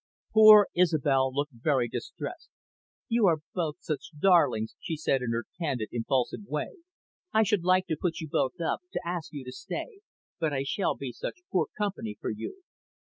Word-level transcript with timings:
Poor 0.33 0.67
Isobel 0.75 1.31
looked 1.31 1.53
very 1.53 1.87
distressed. 1.87 2.49
"You 3.07 3.27
are 3.27 3.41
both 3.53 3.75
such 3.81 4.09
darlings," 4.19 4.75
she 4.79 4.97
said, 4.97 5.21
in 5.21 5.29
her 5.31 5.45
candid, 5.59 5.89
impulsive 5.91 6.39
way. 6.47 6.77
"I 7.31 7.43
should 7.43 7.63
like 7.63 7.85
to 7.85 7.97
put 8.01 8.19
you 8.19 8.27
both 8.27 8.59
up, 8.59 8.81
to 8.93 9.01
ask 9.07 9.31
you 9.31 9.45
to 9.45 9.51
stay. 9.51 9.99
But 10.39 10.53
I 10.53 10.63
shall 10.63 10.95
be 10.95 11.11
such 11.11 11.41
poor 11.51 11.67
company 11.77 12.17
for 12.19 12.31
you." 12.31 12.63